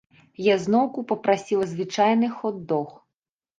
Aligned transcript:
Я 0.45 0.55
зноўку 0.63 1.03
папрасіла 1.11 1.69
звычайны 1.75 2.33
хот-дог. 2.41 2.99